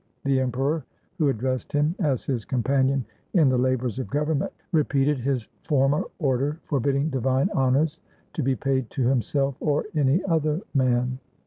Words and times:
The 0.25 0.39
emperor, 0.39 0.83
who 1.19 1.29
ad 1.29 1.37
dressed 1.37 1.71
him 1.73 1.93
as 1.99 2.25
his 2.25 2.43
"companion 2.43 3.05
in 3.35 3.49
the 3.49 3.57
labors 3.59 3.99
of 3.99 4.09
govern 4.09 4.39
ment," 4.39 4.51
repeated 4.71 5.19
his 5.19 5.47
former 5.61 6.05
order 6.17 6.59
forbidding 6.65 7.11
divine 7.11 7.51
honors 7.53 7.99
to 8.33 8.41
be 8.41 8.55
paid 8.55 8.89
to 8.89 9.03
himself 9.07 9.57
or 9.59 9.85
any 9.93 10.23
other 10.25 10.61
man. 10.73 11.19